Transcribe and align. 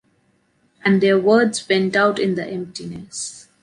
And 0.83 0.99
their 0.99 1.19
words 1.19 1.69
went 1.69 1.95
out 1.95 2.17
in 2.17 2.33
the 2.33 2.43
emptiness. 2.43 3.47